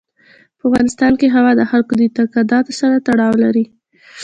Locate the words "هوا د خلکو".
1.35-1.93